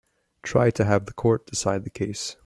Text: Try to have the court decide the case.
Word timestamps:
Try 0.41 0.71
to 0.71 0.85
have 0.85 1.05
the 1.05 1.13
court 1.13 1.45
decide 1.45 1.83
the 1.83 1.91
case. 1.91 2.35